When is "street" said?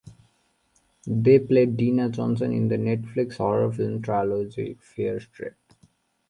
5.19-5.53